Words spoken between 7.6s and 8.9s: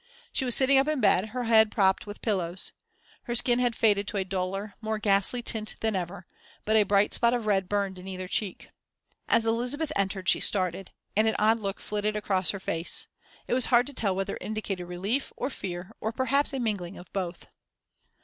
burned in either cheek.